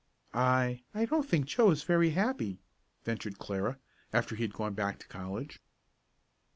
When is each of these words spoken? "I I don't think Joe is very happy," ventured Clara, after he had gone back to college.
"I 0.33 0.81
I 0.95 1.05
don't 1.05 1.29
think 1.29 1.45
Joe 1.45 1.69
is 1.69 1.83
very 1.83 2.09
happy," 2.09 2.59
ventured 3.03 3.37
Clara, 3.37 3.77
after 4.11 4.35
he 4.35 4.41
had 4.43 4.51
gone 4.53 4.73
back 4.73 4.97
to 4.97 5.07
college. 5.07 5.61